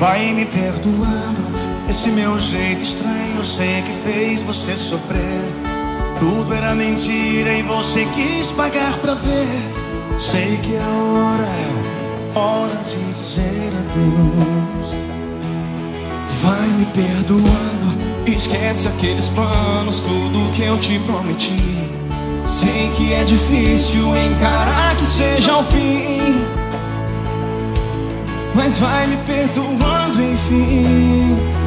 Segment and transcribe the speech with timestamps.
[0.00, 1.42] Vai me perdoando
[1.86, 3.44] esse meu jeito estranho.
[3.44, 5.44] Sei que fez você sofrer.
[6.18, 10.18] Tudo era mentira e você quis pagar pra ver.
[10.18, 14.88] Sei que a hora é hora de dizer adeus.
[16.42, 21.90] Vai me perdoando, esquece aqueles planos, tudo que eu te prometi.
[22.46, 25.79] Sei que é difícil encarar que seja o fim.
[28.62, 31.59] Mas vai me perdoando, enfim.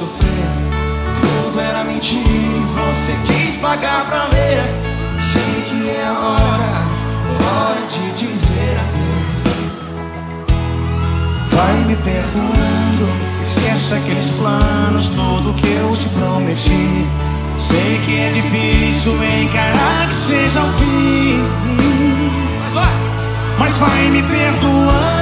[0.00, 0.48] Sofrer.
[1.20, 4.64] Tudo era mentira e você quis pagar pra ver.
[5.18, 6.86] Sei que é a hora,
[7.44, 9.38] hora de dizer adeus.
[11.52, 13.08] Vai me perdoando,
[13.42, 17.06] esquece aqueles planos, tudo que eu te prometi.
[17.58, 21.44] Sei que é difícil encarar que seja o fim.
[22.62, 23.10] Mas vai!
[23.58, 25.19] mas vai me perdoando,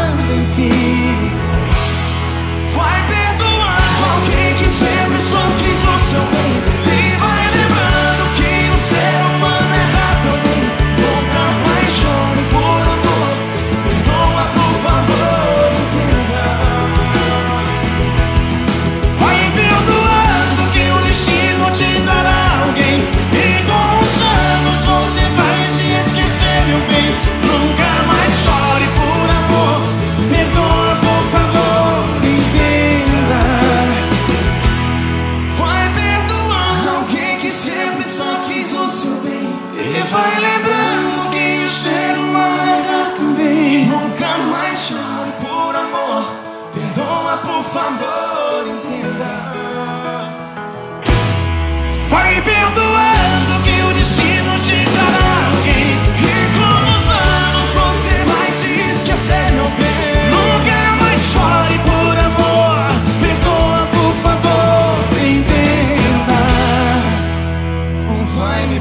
[40.10, 43.86] vai lembrando que o ser humano é também.
[43.86, 46.24] Nunca mais chore por amor.
[46.72, 49.57] Perdoa, por favor, entenda.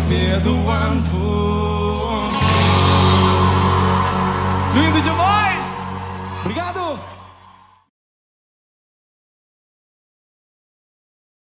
[0.08, 1.18] Perdoando.
[4.74, 5.66] Lindo demais!
[6.42, 7.00] Obrigado!